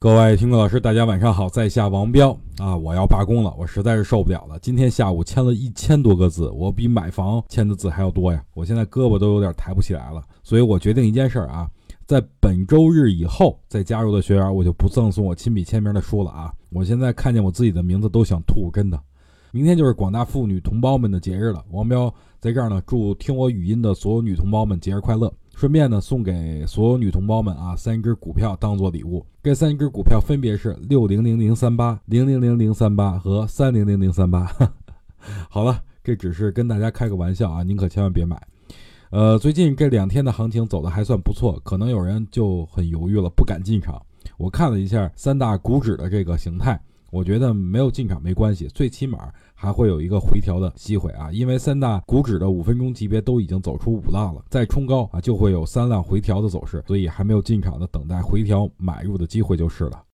[0.00, 4.56] 各位听众老师，大家晚上好，在下王彪啊，我要罢工了，我实在是受不了了。
[4.60, 10.22] 今天下午签了一千多个字，我比买房签的字还要多呀，我现在胳膊都有点抬不起来了。
[10.44, 11.68] 所以我决定一件事儿啊，
[12.06, 16.54] 在本周日以后再加入的学员，我就不赠送我亲笔签名的书了啊。
[16.70, 19.02] 我现在看见我自己的名字都想吐，真的。
[19.50, 25.32] 明天就是广大妇女同胞们的节日了，王彪在这儿呢，祝听我语音的所有女同胞们节日快乐。
[25.58, 29.26] 顺便呢，送给所有女同胞们啊，三只股票当做礼物。
[29.42, 34.48] 这三只股票分别是六零零零三八、零零零零三八和三零零零三八。
[35.50, 38.40] 好了，这只是跟大家开个玩笑啊，您可千万别买。
[39.10, 44.00] 呃，最近这两天的行情走的还算不错，可能有人就很犹豫了，不敢进场。
[44.36, 46.80] 我看了一下三大股指的这个形态。
[47.10, 51.30] 我觉得没有进场没关系，最起码还会有一个回调的机会啊！
[51.32, 60.02] 因为三大股指的五分钟级别都已经走出五浪了，再冲高啊就会有三浪回调的走势，所以还没有进场的等待回调买入的机会就是了。